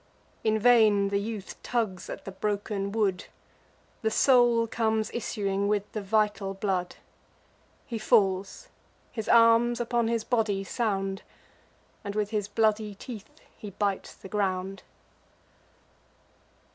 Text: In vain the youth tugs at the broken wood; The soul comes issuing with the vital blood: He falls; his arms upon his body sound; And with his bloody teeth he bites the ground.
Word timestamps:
In 0.43 0.57
vain 0.57 1.09
the 1.09 1.19
youth 1.19 1.61
tugs 1.61 2.09
at 2.09 2.25
the 2.25 2.31
broken 2.31 2.91
wood; 2.91 3.25
The 4.01 4.09
soul 4.09 4.65
comes 4.65 5.11
issuing 5.13 5.67
with 5.67 5.83
the 5.91 6.01
vital 6.01 6.55
blood: 6.55 6.95
He 7.85 7.99
falls; 7.99 8.69
his 9.11 9.29
arms 9.29 9.79
upon 9.79 10.07
his 10.07 10.23
body 10.23 10.63
sound; 10.63 11.21
And 12.03 12.15
with 12.15 12.31
his 12.31 12.47
bloody 12.47 12.95
teeth 12.95 13.29
he 13.55 13.69
bites 13.69 14.15
the 14.15 14.27
ground. 14.27 14.81